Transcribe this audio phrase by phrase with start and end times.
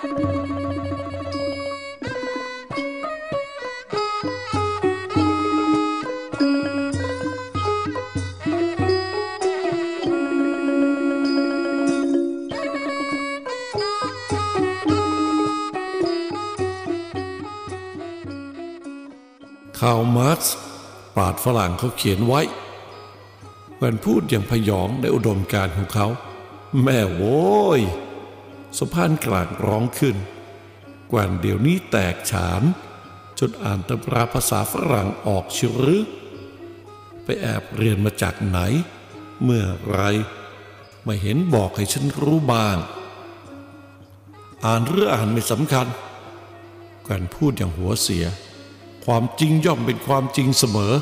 [0.00, 0.12] คาร์
[19.98, 20.56] ลมาร์กซ์
[21.16, 22.40] ปราชญ์ฝรั่งเขาเขียนไว้
[23.76, 26.06] แกว่นพูดอย่างผยองในอุดมการณ์ของเขา
[26.82, 27.40] แม่โว้
[27.78, 27.80] ย
[28.78, 30.16] สมภารกลางร้องขึ้น
[31.08, 32.62] แกวนเดี๋ยวนี้แตกฉาน
[33.38, 36.02] จนอ่านตำราภาษาฝรั่งออกเชิหรือ
[37.24, 38.58] ไปแอบเรียนมาจากไหน
[39.42, 39.98] เมื่อไร
[41.04, 42.76] ไม่เห็นบอกให้ฉันรู้บ้าง
[44.64, 45.86] อ่านหรืออ่านไม่สำคัญ
[47.04, 48.24] แกวนพูดอย่างหัวเสีย
[49.04, 50.94] ความจริงย่อมเป็นความจริงเสมอ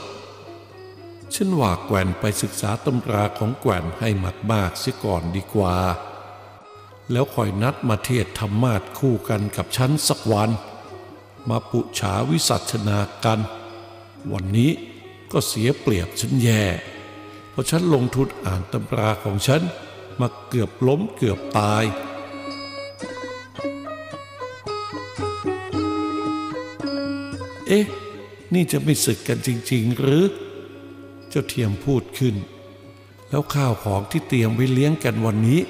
[1.35, 4.09] ฉันว่าแกวนไปศึกษาตำราของแกวนให้
[4.53, 5.77] มากๆเสียก่อนดีกว่า
[7.13, 10.51] แล้วคอยนัดมาเทศธรรมาทคู่กันกับฉันสักวัน
[11.49, 13.41] มาปุฉาวิสัชนากัน
[14.33, 14.71] วันนี้
[15.33, 16.65] ก็เสียเปรียบฉันแย่
[17.51, 19.63] เพราะฉันลงทุนอ่านตำราของฉัน
[20.21, 21.85] มาเกือบล้มเกือบตาย
[27.67, 27.85] เอ๊ะ
[28.55, 30.25] นี่จะไม่ศึกกันจริง ๆ หรือ
[31.29, 32.35] เจ้าเทียมพูดขึ้น
[33.31, 35.61] แล้วข้าวของที่เตรียมไว้เลี้ยงกันวันนี้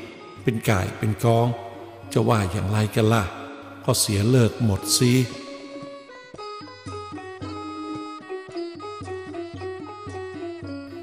[0.50, 1.48] เป็นก่ายเป็นกอง
[2.12, 3.24] จะว่าอย่างไรกันล่ะ
[3.84, 5.12] ก็เสียเลิกหมดสิ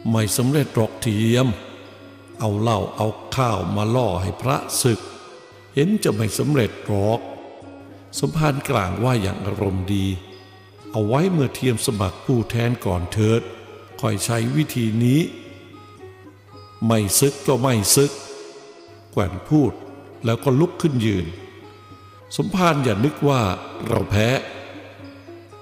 [0.10, 1.48] ไม่สำเร็จหรอกเทียม
[2.40, 5.00] เอาเหล้าเอาข้าวมาล่อให้พระศึก
[5.74, 7.20] เห็นจะไม่สำเร็จหรอก
[8.20, 10.06] สมภารกลางว่าอย่างอารมณ์ดี
[10.92, 13.42] เอาไว้เมื่อเทียมสมัครผู้แทนก่อนเถิด
[14.02, 15.20] คอยใช้วิธีนี้
[16.86, 18.14] ไม่ซึกก็ไม่ซึก
[19.18, 19.72] แกว่นพูด
[20.26, 21.26] แล้วก็ลุกขึ้นยืน
[22.38, 23.42] สมภารอย่านึกว่า
[23.88, 24.30] เราแพ้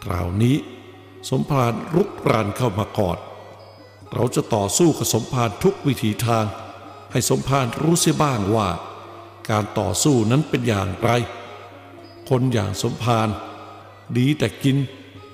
[0.04, 0.56] คราวนี้
[1.30, 3.18] สมภารรุกรานเข้ามากอด
[4.14, 6.46] เราจะต่อสู้กับสมภารทุกวิถีทาง
[7.12, 8.70] ให้สมภารรู้เสียบ้างว่า
[9.50, 11.10] การต่อสู้นั้นเป็นอย่างไร
[12.30, 13.28] คนอย่างสมภาร
[14.18, 14.78] ดีแต่กิน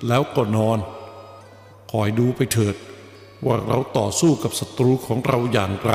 [0.08, 0.80] แล้วก็นอน
[1.92, 2.76] คอยดูไปเถิด
[3.46, 5.94] ว่าเราต่อสู้กับศัตรูของเราอย่างไร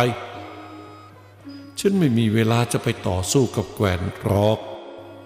[1.80, 4.58] ฉันไม่มีเวลาจะไปต่อสู้กับแกวนรอก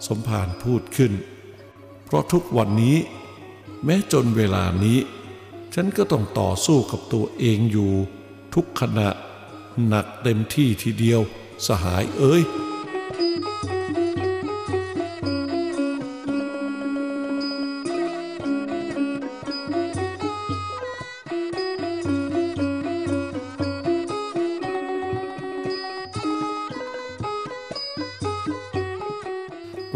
[0.06, 1.12] สมภารพูดขึ้น
[2.04, 2.96] เพราะทุกวันนี้
[3.84, 4.98] แม้จนเวลานี้
[5.74, 7.92] ฉันก็ต้องต่อสู้กับตัวเองอยู่
[8.54, 9.08] ทุกขณะ
[9.86, 11.20] หนักเต็มที่ทีเดียว
[11.66, 12.42] สหายเอ้ย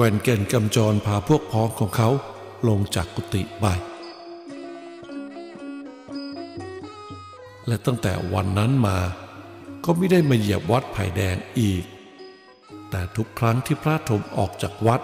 [0.02, 2.08] วนเก่นกำจรพาพวกพ้องของเขา
[2.68, 3.66] ลงจากกุฏิไป
[7.66, 8.98] และตั้งแต่วันนั้นมา
[9.84, 11.84] ก็ไม่ได้มาเหยียบวัดไผ่แดงอีก
[12.91, 15.00] แต่ทุกครั้งที่พระถมออกจากวัด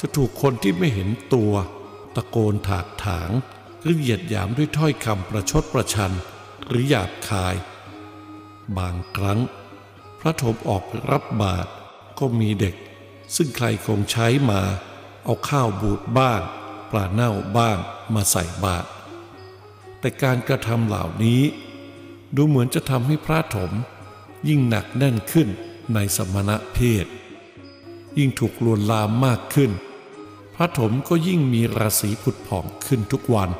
[0.00, 1.52] จะถูกคนที่ไม่เห็นตัว
[2.16, 3.30] ตะโกนถากถาง
[3.82, 6.12] หรือเหยียดหยามด้วยถ้อยคำประชดประชัน
[6.68, 7.54] หรือหยาบคาย
[8.78, 9.40] บางครั้ง
[10.20, 11.70] พระถมออกไปรับบาตร
[12.18, 12.74] ก็มีเด็ก
[13.36, 14.60] ซึ่งใครคงใช้มา
[15.24, 16.40] เอาข้าวบูดบ้าง
[16.90, 17.78] ปลาเน่าบ้าง
[18.14, 18.88] มาใส่บาตร
[20.00, 21.42] แต่การกระทำเหล่านี้
[22.36, 23.72] ดูเหมือนจะทำให้พระถม
[24.48, 25.48] ยิ่งหนักแน่นขึ้น
[25.94, 27.06] ในสมณะเพศ
[28.18, 29.70] ยิ่งถูกลวนลามมากขึ้น
[30.54, 33.50] พระถมก็ยิ่งมีราศีผุดผ่องขึ้นทุกวัน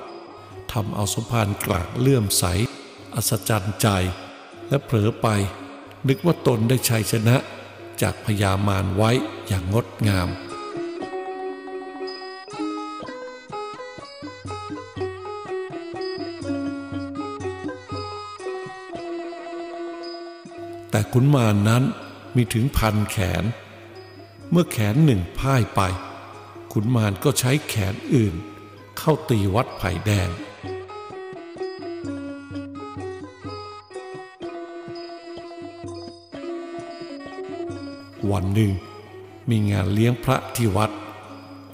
[0.72, 2.44] ทำเอาสมภารกลางเลื่อมใส
[3.14, 3.88] อัศจรรย์ใจ
[4.68, 5.26] และเผลอไป
[6.08, 7.36] นึกว่าตนได้ชัยชนะ
[8.02, 9.10] จากพญามารไว้
[9.46, 10.28] อย่างงดงาม
[20.90, 21.82] แต่ขุนมารนนั้น
[22.36, 23.44] มีถึงพันแขน
[24.50, 25.80] เมื่อแขนหนึ่งพ่ายไป
[26.72, 28.34] ขุนมารก็ใช้แขนอื่น
[28.98, 30.28] เข้าตีวัดไผ่แดง
[38.32, 38.72] วันหนึ่ง
[39.50, 40.90] มีงานเลี้ยงพระที่วัด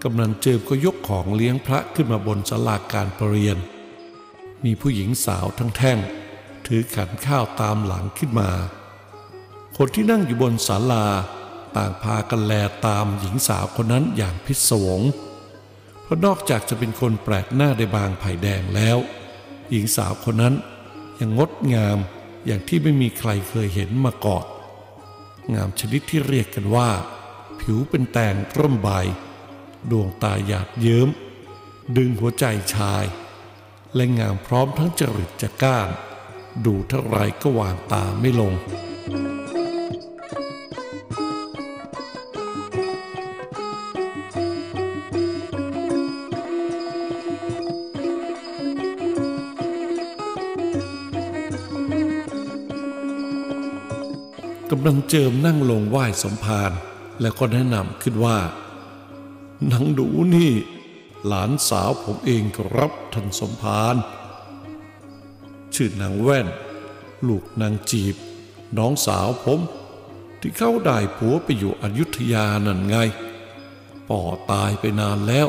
[0.02, 3.58] กำนันเจิมก็ยกของเลี้ยงพระขึ้นมาบนศาลาการประเรียน
[4.64, 5.98] มีผู้หญิงสาวทั้งแท่ง
[6.66, 8.50] ถือขันข้าวตามหลังขึ้นมา
[9.76, 11.06] คนที่นั่งอยู่บนศาลา
[11.76, 12.52] ต่างพากันแล
[12.86, 15.00] ตามหญิงสาวคนนั้นอย่างพิศวง
[16.02, 18.98] เพราะนอกจากจะเป็นคนแปลกหน้าในบางไผ่แดงแล้ว
[19.70, 20.54] หญิงสาวคนนั้น
[21.20, 21.98] ยังงดงาม
[22.46, 24.44] อย่างที่ไม่มีใครเคยเห็นมาก่อน
[25.54, 26.90] งามชนิดที่เรียกกันว่า
[27.60, 28.88] ผิวเป็นแตงร่มใบ
[29.90, 31.08] ดวงตาหยาดเยิ้ม
[31.96, 33.04] ดึงหัวใจชาย
[33.94, 35.88] และงามพร้อมทั้งจริตจัก้าน
[36.64, 38.54] ดูเท่าไรก็วางตาไม่ลง
[54.70, 56.70] กำลังเจิมนั่งลงไหว้สมภาร
[57.20, 58.38] แล้วก็แนะนำขึ้นว่า
[59.70, 60.52] นางดูนี่
[61.26, 63.96] หลานสาวผมเองครับท่านสมภาร
[65.74, 66.48] ชื่อนางแว่น
[67.26, 68.16] ลูกนางจีบ
[68.78, 69.60] น้องสาวผม
[70.40, 72.96] ที่เข้าได้ผัวไปอยู่อยุธยานั่นไง
[74.08, 75.48] ป่อตายไปนานแล้ว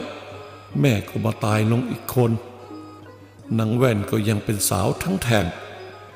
[0.80, 2.31] แม่ก็มาตายลงอีกคน
[3.57, 5.45] นางแว่นก็ยังเป็นสาวทั้งแท่ง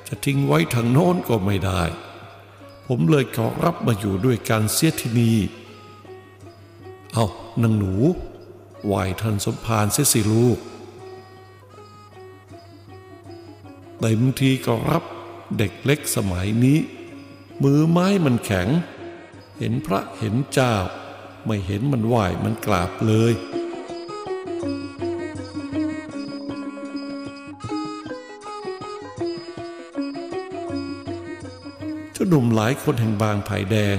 [0.07, 1.81] จะทิ้งไว้ทางโน้นก็ไม่ได้
[2.88, 5.38] ผมเลยขอรับมาอยู่ด้วยกันเสียทีนี่
[7.13, 7.25] เอา
[7.62, 7.94] นางหนู
[8.85, 10.57] ไหวท่านสมภารเสียสิลูก
[14.00, 15.03] เต็มทีก็รับ
[15.57, 16.80] เด็กเล็กสมัยนี้
[17.63, 18.68] มือไม้มันแข็ง
[19.59, 20.74] เห็นพระเห็นเจ้า
[21.45, 23.33] ไม่เห็นมันไหวมันกราบเลย
[32.35, 33.95] หนุ่มหลายคนแห่งบางไผ่แดง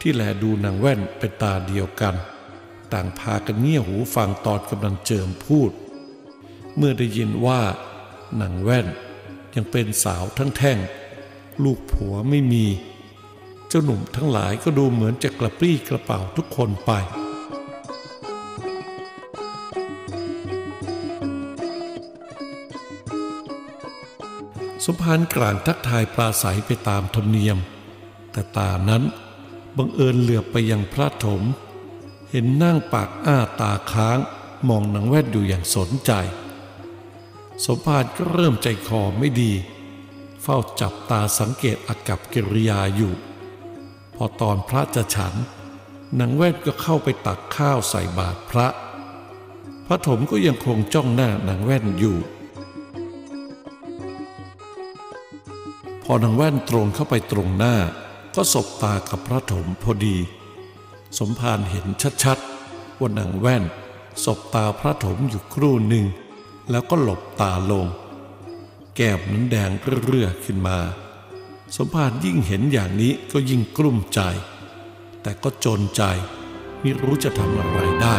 [0.00, 2.14] ที่แลดูนางแว่นเป็นตาเดียวกัน
[2.92, 5.70] ต่างพากันเงี่ยหูฟังตอนกำลังเจิมพูด
[6.76, 7.60] เมื่อได้ยินว่า
[8.40, 8.86] นางแว่น
[9.54, 10.78] ยังเป็นสาวทั้งแท่ง
[11.64, 12.66] ลูกผัวไม่มี
[13.68, 16.92] เจ้าหนุ่มทั้งหลายก็ดูเหมือนจะกระปรี้กระเป๋าทุกคนไป
[24.84, 27.58] สมภารกลางทักทายปราศัยไปตามธรรมเนียม
[28.32, 29.02] แต่ตานั้น
[29.76, 31.42] บังเอิญเหลือบไปยังพระถม
[32.30, 34.18] เห็นนั่งปากอ้าตาค้าง
[34.68, 36.12] มองนางแว่นอยู่อย่างสนใจ
[37.64, 39.52] สมภารก็เริ่มใจคอไม่ดี
[40.42, 43.12] เฝ้าจับตาสังเกตอากับกิริยาอยู่
[44.14, 45.34] พอตอนพระจะฉัน
[46.18, 48.68] นางแว่นก็เข้าไปตักข้าวใส่บาตรพระ
[49.86, 52.16] พระถมก็ยังคงจ้องหน้านางแว่นอยู่
[56.12, 57.74] อนางแว่นตรงเข้าไปตรงหน้า
[58.36, 60.16] ก็สบตากับพระถมพอดี
[61.18, 61.86] สมภารเห็น
[62.22, 63.64] ชัดๆว่านางแว่น
[64.24, 66.06] สบตาพระถมอยู่ครู่หนึ่ง
[66.70, 67.86] แล้วก็หลบตาลง
[68.96, 69.70] แก้มนั้นแดง
[70.04, 70.78] เรื่อๆขึ้นมา
[71.76, 74.20] สมภารยิ่งเห็นอย่างนี้ก็ยิ่งกลุ้มใจ
[75.22, 76.02] แต่ก็จนใจ
[76.80, 78.16] ไม่รู้จะทำอะไรได้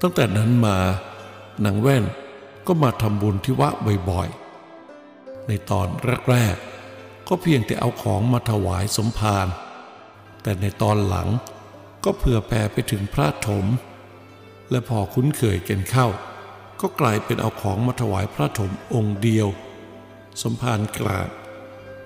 [0.00, 0.76] ตั้งแต่นั้นมา
[1.64, 2.04] นางแว่น
[2.66, 3.74] ก็มาทำบุญที่วัด
[4.10, 5.88] บ่อยๆ ในตอน
[6.30, 9.46] แรกๆ ก็เพียงแต่เอาของมาถวายสมภาร
[10.42, 11.28] แต่ในตอนหลัง
[12.04, 13.66] ก็เผื่อแผ่ไปถึงพระถม
[14.70, 16.06] และพอคุ้นเคยกันเข้า
[16.80, 19.48] ก็กลายเป็นเอาของมาถวายพระถมองค์เดียว
[20.42, 21.30] สมภารกราบ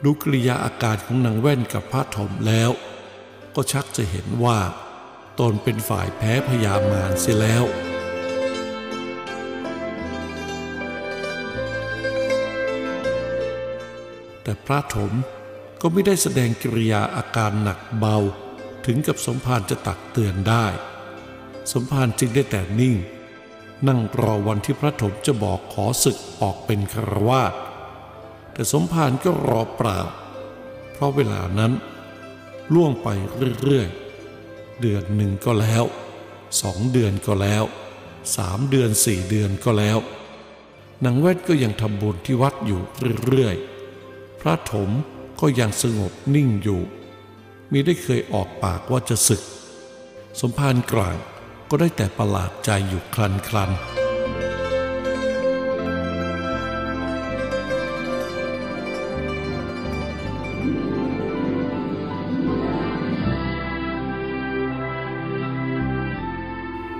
[0.05, 2.71] ดูกริยาอาการของนางแว่นกับพระถมแล้ว
[3.55, 4.59] ก็ชักจะเห็นว่า
[5.41, 7.65] ตนเป็นฝ่ายแพ้พยามารเสียแล้ว
[14.43, 15.13] แต่พระถม
[15.81, 18.17] ก็ไม่ได้แสดงกิริยาอาการหนักเบา
[18.87, 20.67] ถึงกับสมภารจะตักเตือนได้
[21.73, 22.95] สมภารจึงได้แต่นิ่ง
[23.89, 27.55] นั่งรอวันที่พระถมจะบอกขอศึกออกเป็นคารวาส
[28.53, 30.01] แต่สมภารก็รอเปล่า
[30.93, 31.73] เพราะเวลานั้น
[32.75, 33.09] ล่วงไป
[33.63, 34.04] เรื่อยๆ
[34.81, 35.85] เดือนหนึ่งก็แล้ว
[36.63, 37.65] สองเดือนก็แล้ว
[38.37, 39.99] สามเดือนสี่เดือนก็แล้ว
[41.05, 42.81] นางแว่นก็ยังทำบุญที่วัดอยู่
[43.25, 44.91] เรื่อยๆ พระถม
[45.41, 46.81] ก็ยังสงบนิ่งอยู่
[47.71, 49.43] มิได้เคยออกปากว่าจะศึก
[50.41, 51.17] สมภารกลาง
[51.69, 53.71] ก็ได้แต่ประหลาดใจอยู่คลันคลัน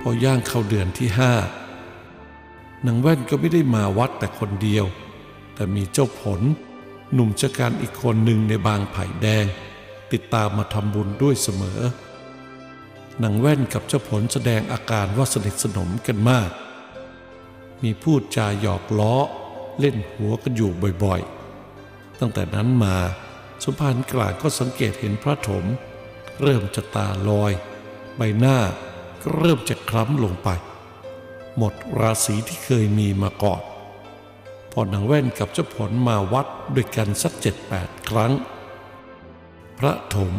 [0.07, 1.33] พอย่างเข้าเดือนที่ห้า
[2.85, 4.85] นางแว่นก็ไม่ได้มาวัดแต่คนเดียว
[5.55, 6.41] แต่มีเจ้าผล
[7.13, 9.45] หนุ่มจัการอีกคนหนึ่งในบางไผ่แดง
[10.11, 11.79] ติดตามมาทำบุญด้วยเสมอ
[13.23, 16.49] นางแว่นกับเจ้าผลแสดงอาการว่าสนิทสนมกันมาก
[17.83, 19.15] มีพูดจาหยอกล้อ
[19.79, 20.71] เล่นหัวกันอยู่
[21.03, 22.97] บ่อยๆ ตั้งแต่นั้นมา
[23.63, 25.65] สมภารกลางก็สังเกตเห็นพระถม
[26.41, 27.51] เริ่มจะตาลอย
[28.17, 28.57] ใบหน้า
[29.25, 30.49] ก็เริ่มจะคล้ำลงไป
[31.57, 33.61] หมดราศีที่เคยมีมาก่อน
[34.71, 38.31] พอนางแว่นกับเจ้าผลมาวัดด้วยกันสักเจ็ดแปดครั้ง
[39.79, 40.33] พระถม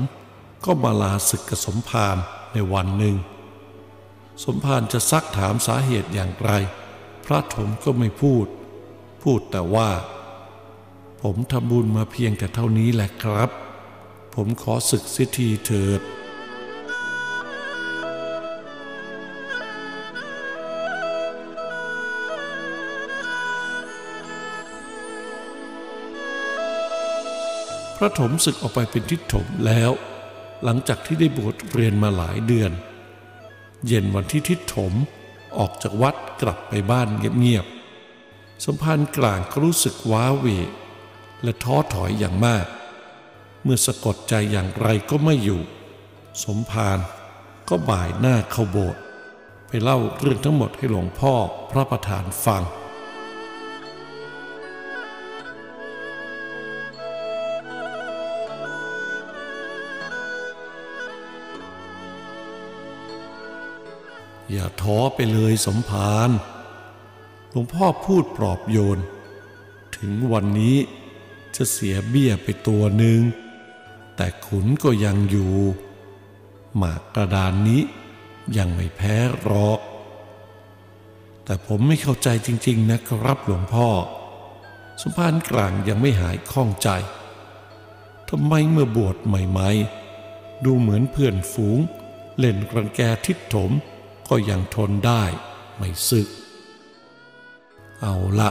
[0.64, 2.16] ก็มาลาศึกกับสมภาร
[2.52, 3.16] ในวันหนึ่ง
[4.45, 6.50] สมภารจะซักถามสาเหตุอย่างไร
[7.25, 8.47] พระถมก็ไม่พูด
[9.23, 9.90] พูดแต่ว่า
[11.23, 13.50] ผมทำบุญมาเพียงแต่เท่านี้แหละครับ
[14.35, 16.00] ผมขอศึกเสียทีเถิด
[27.97, 29.91] พระถมศึกออกไปเป็นทิศถมแล้ว
[30.65, 32.73] หลังจากที่ได้บวชเรียนมาหลายเดือน
[33.87, 34.93] เย็นวันที่ทิศถม
[35.59, 37.09] ออกจากวัดกลับไปบ้าน
[37.41, 40.47] เงียบๆสมภารกลางก็รู้สึกว้าเว
[41.43, 42.67] และท้อถอยอย่างมาก
[43.62, 45.61] เมื่อสะกดใจอย่างไรก็ไม่อยู่
[46.45, 46.99] สมภาร
[47.69, 49.00] ก็บ่ายหน้าเข้าโบสถ์
[49.69, 51.35] ไปเล่าเรื่องทั้งหมดให้หลวงพ่อ
[51.71, 52.62] พระประธานฟัง
[64.53, 66.31] อย่าท้อไปเลยสมภาร
[67.50, 68.99] หลวงพ่อพูดปลอบโยน
[69.97, 70.76] ถึงวันนี้
[71.57, 73.21] จะเสียเบี้ยไปตัวหนึ่ง
[74.17, 75.55] แต่ขุนก็ยังอยู่
[76.76, 77.83] หมากกระดานนี้
[78.57, 79.81] ยังไม่แพ้หรอก
[81.45, 83.88] แต่ผมไม่เข้าใจจริง ๆ นะครับหลวงพ่อ
[85.03, 86.88] สมภารกลางยังไม่หายข้องใจ
[88.29, 89.71] ทำไมเมื่อบวชใหม่
[90.19, 91.79] ๆ ดูเหมือนเพื่อนฝูง
[92.38, 93.71] เล่นกรังแกทิดถม
[94.28, 95.25] ก็ยังทนได้
[95.76, 96.28] ไม่สึก
[98.00, 98.50] เอาละ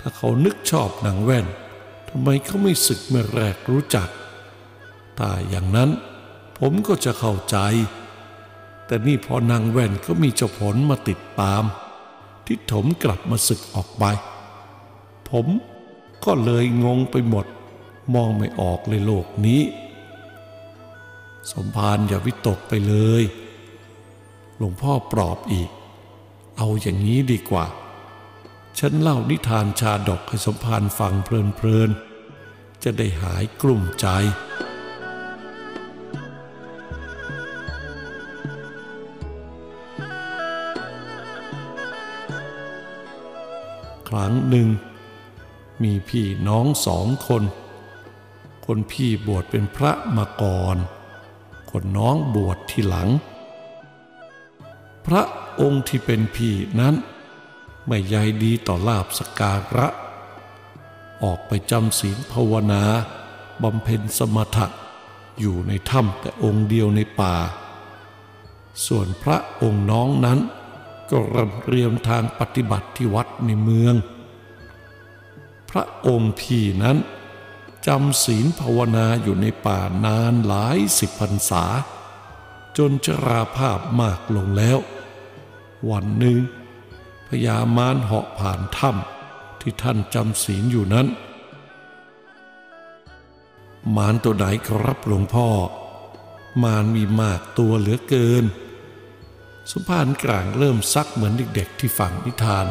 [0.00, 1.46] ถ้าเขานึกชอบนางแว่น
[2.08, 4.08] ทำไมเขาไม่สึกเมื่อแรกรู้จัก
[5.18, 5.90] ถ้าอย่างนั้น
[6.58, 7.56] ผมก็จะเข้าใจ
[8.86, 11.62] แต่นี่พอนางแว่นก็มีเจ้าผลมาติดตาม
[12.46, 14.04] ทิถมกลับมาสึกออกไป
[15.30, 15.46] ผม
[16.24, 17.46] ก็เลยงงไปหมด
[18.14, 19.62] มองไม่ออกเลยโลกนี้
[21.52, 23.22] สมภารอย่าวิตกไปเลย
[24.62, 25.70] หลวงพ่อปลอบอีก
[26.56, 27.66] เอาอย่างนี้ดีกว่า
[28.78, 34.06] ฉันเล่านิทานชาดกให้สมภารฟังเพลินๆ จะได้หายกลุ่มใจ
[44.08, 44.68] ครั้งหนึ่ง
[45.82, 47.42] มีพี่น้องสองคน
[48.66, 50.76] คนพี่บวชเป็นพระมาก่อน
[51.70, 53.10] คนน้องบวชทีหลัง
[55.06, 55.22] พระ
[55.60, 56.94] องค์ที่เป็นพี่นั้น
[57.86, 59.86] ไม่ใยดีต่อลาบสการะ
[61.22, 62.82] ออกไปจำศีลภาวนา
[63.62, 64.66] บำเพ็ญสมถะ
[65.40, 67.36] อยู่ในถ้ำแต่องค์เดียวในป่า
[68.86, 70.38] ส่วนพระองค์น้องนั้น
[71.10, 73.94] ก็รำเรียมทางปฏิบัติที่วัดในเมือง
[75.70, 76.98] พระองค์พี่นั้น
[77.86, 81.64] จำศีลภาวนาอยู่ในป่านานหลายสิบพรรษา
[82.78, 84.78] จนชราภาพมากลงแล้ว
[85.90, 86.38] วันหนึ่ง
[87.26, 91.06] พญามารเหาะผ่านถ้ำที่ท่านจำศีลอยู่นั้น
[93.96, 95.48] มารตัวไหนครับหลวงพ่อ
[96.62, 98.44] มารมีมากตัวเหลือเกิน
[99.70, 102.66] สุภานกลางเริ่มซักเหมือนเด็กๆที่ฟังนิทาน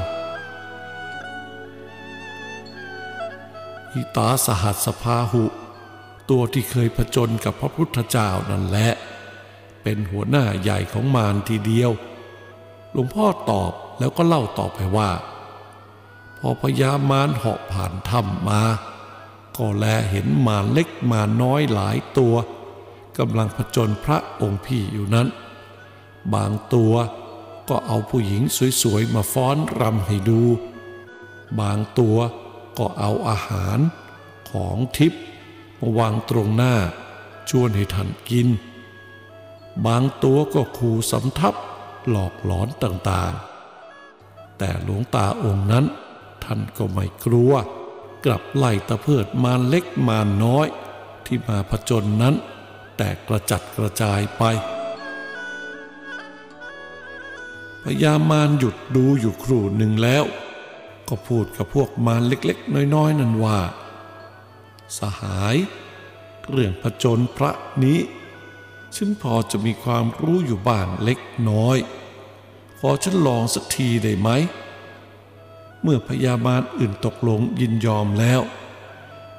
[3.94, 5.46] อิตาสหัสพาหุ
[6.30, 8.92] ตัวที่เคยผจญกับพระพุทธเจ้านั่นแหละ
[9.84, 11.92] เป็นหัวหน้าใหญ่ของมารทีเดียว
[12.92, 15.12] หลวงพ่อตอบแล้วก็เล่าต่อไปว่า
[16.38, 18.62] พอพญามารเหาะผ่านถ้ำมา
[19.58, 22.36] ก็แลเห็นมารเล็กมารน้อยหลายตัว
[23.18, 25.28] กำลังผจญพระองค์พี่อยู่นั้น
[26.34, 26.94] บางตัว
[27.70, 28.44] ก็เอาผู้หญิง
[28.82, 30.42] สวยๆมาฟ้อนรำให้ดู
[31.60, 32.18] บางตัว
[32.78, 33.80] ก็เอาอาหาร
[34.52, 35.22] ของทิพย์
[35.80, 36.76] มาวางตรงหน้า
[37.50, 38.48] ชวนให้ท่านกิน
[39.86, 41.56] บางตัวก็ขู่สำทับ
[42.10, 45.86] หลอกหลอนต่างๆ แต่หลวงตาองค์นั้น
[46.44, 47.54] ท่านก็ไม่กลัว
[48.26, 50.68] กลับไล่ตะเพิดมารเล็กมาน้อย
[51.26, 52.36] ที่มาผจญนั้น
[52.98, 54.44] แต่กระจัดกระจายไป
[57.84, 60.24] พญามารหยุดดูอยู่ครู่หนึ่งแล้ว
[61.08, 63.60] ก็พูดกับพวกมารเล็กๆ น้อยๆ นั่นว่า
[64.98, 65.56] สหาย
[66.52, 67.52] เรื่องผจญพระ
[67.84, 68.00] นี้
[68.96, 71.20] ฉันพอจะมีความรู้อยู่บ้างเล็ก
[71.50, 71.78] น้อย
[72.80, 74.30] ขอฉันลองสักทีได้ไหม
[75.84, 78.42] เมื่อพญามารอื่นตกลงยินยอมแล้ว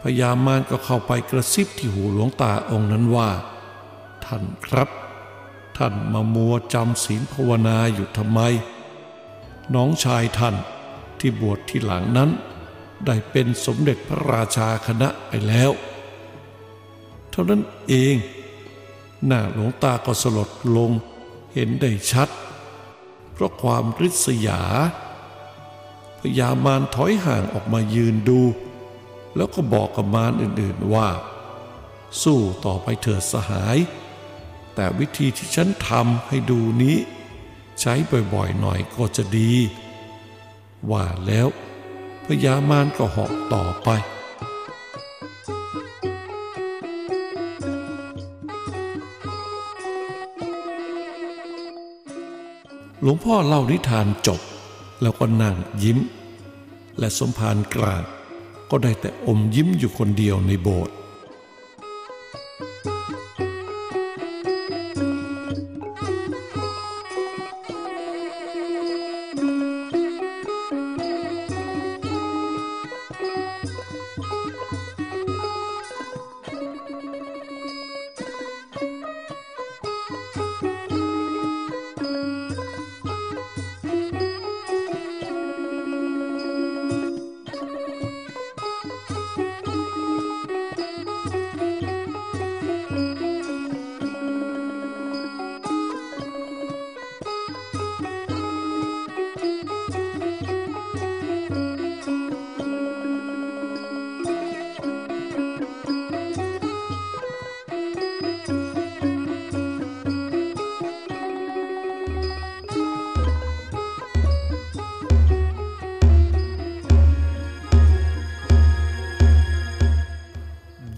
[0.02, 3.30] พญามารก็เข้าไปกระซิบที่หูหลวงตาองค์นั้นว่า
[4.24, 4.88] ท่านครับ
[5.76, 8.40] ท่านมามัวจำศีลภาวนาอยู่ทำไม
[9.74, 10.56] น้องชายท่าน
[11.18, 12.30] ที่บวชที่หลังนั้น
[13.06, 15.70] ได้เป็นสมเด็จพระราชาคณะไปแล้ว
[17.30, 18.14] เท่านั้นเอง
[19.26, 20.90] หน้าหลวงตาก็สลดลง
[21.54, 22.28] เห็นได้ชัด
[23.32, 24.62] เพราะความริษยา
[26.18, 28.40] พญามารถอยห่างออกมายืนดู
[29.36, 31.08] แล้วก็บอกกับมารอื่นๆว่า
[32.22, 33.78] สู้ต่อไปเถิดสหาย
[34.74, 36.96] แต่วิธีที่ฉันทำให้ดูนี้
[37.80, 37.94] ใช้
[38.34, 39.52] บ่อยๆหน่อยก็จะดี
[40.90, 41.48] ว่าแล้ว
[42.24, 43.88] พญามารก็เหาะต่อไป
[53.02, 54.40] หลวงพ่อเล่านิทานจบ
[55.02, 55.98] แล้วก็นั่งยิ้ม
[56.98, 58.02] และสมภารกลาง
[58.70, 60.94] ก็ได้แต่อมยิ้มอยู่คนเดียวในโบสถ์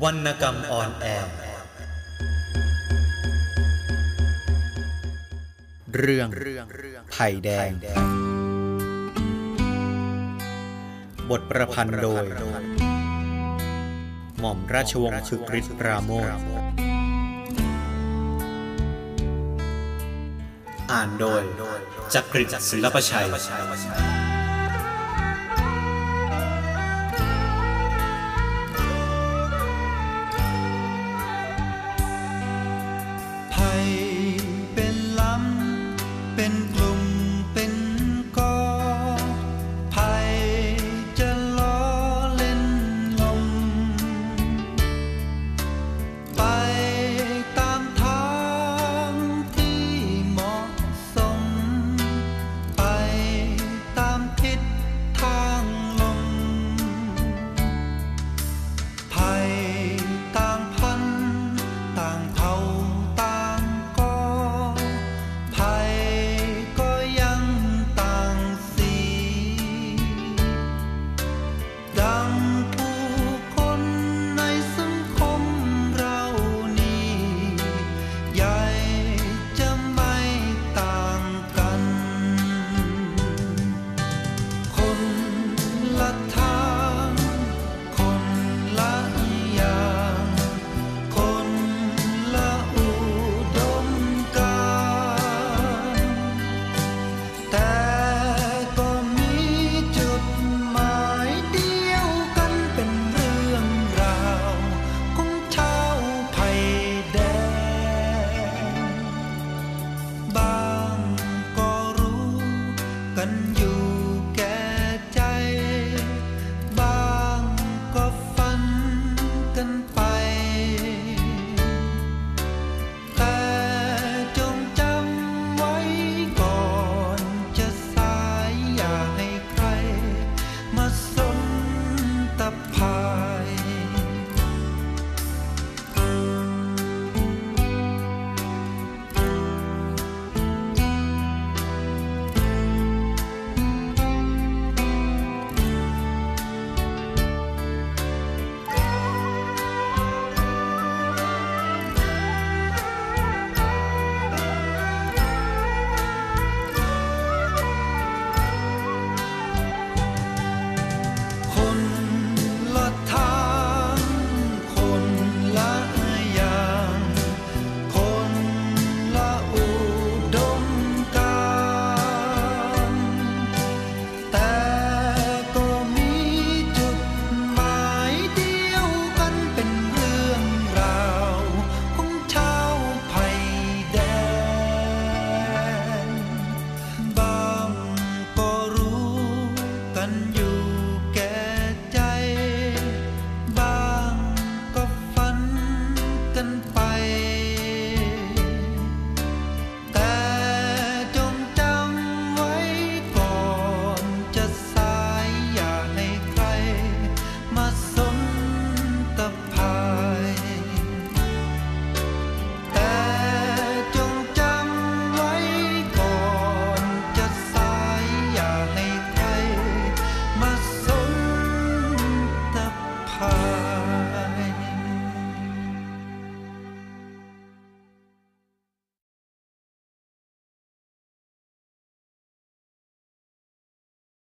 [0.05, 1.33] วรรณกรรมออนแอร์
[5.97, 6.29] เรื่อง
[7.13, 7.71] ไผ่แดง
[11.31, 12.25] บทประพันธ์โดย
[14.39, 16.31] หม่อมราชวงศ์คึกฤทธิ์ปราโมท
[20.93, 21.43] อ่านโดย
[22.15, 23.27] จักริดศิลปชัย